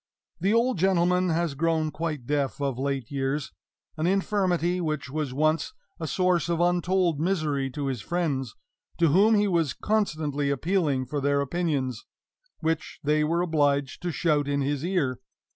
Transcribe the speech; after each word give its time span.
The 0.39 0.51
old 0.51 0.79
gentleman 0.79 1.29
has 1.29 1.53
grown 1.53 1.91
quite 1.91 2.25
deaf 2.25 2.59
of 2.59 2.79
late 2.79 3.11
years 3.11 3.51
an 3.97 4.07
infirmity 4.07 4.81
which 4.81 5.11
was 5.11 5.31
once 5.31 5.73
a 5.99 6.07
source 6.07 6.49
of 6.49 6.59
untold 6.59 7.19
misery 7.19 7.69
to 7.69 7.85
his 7.85 8.01
friends, 8.01 8.55
to 8.97 9.09
whom 9.09 9.35
he 9.35 9.47
was 9.47 9.73
constantly 9.75 10.49
appealing 10.49 11.05
for 11.05 11.21
their 11.21 11.39
opinions, 11.39 12.03
which 12.61 12.99
they 13.03 13.23
were 13.23 13.41
obliged 13.41 14.01
to 14.01 14.11
shout 14.11 14.47
in 14.47 14.61
his 14.61 14.83
ear. 14.83 15.19